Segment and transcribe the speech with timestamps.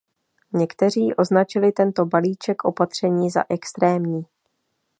[0.53, 4.23] Někteří označili tento balíček opatření za extrémní.